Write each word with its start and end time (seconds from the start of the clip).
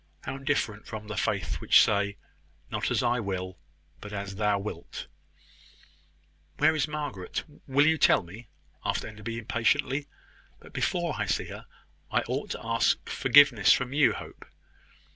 How 0.23 0.39
different 0.39 0.87
from 0.87 1.05
the 1.05 1.15
faith 1.15 1.61
which 1.61 1.79
say; 1.83 2.17
`Not 2.71 2.89
as 2.89 3.03
I 3.03 3.19
will, 3.19 3.59
but 3.99 4.11
as 4.11 4.37
thou 4.37 4.57
wilt!'" 4.57 5.05
"Where 6.57 6.75
is 6.75 6.87
Margaret? 6.87 7.43
Will 7.67 7.85
you 7.85 7.99
tell 7.99 8.23
me?" 8.23 8.47
asked 8.83 9.05
Enderby, 9.05 9.37
impatiently. 9.37 10.07
"But 10.59 10.73
before 10.73 11.13
I 11.19 11.27
see 11.27 11.49
her, 11.49 11.67
I 12.09 12.21
ought 12.21 12.49
to 12.49 12.65
ask 12.65 13.07
forgiveness 13.09 13.71
from 13.71 13.93
you, 13.93 14.13
Hope. 14.13 14.45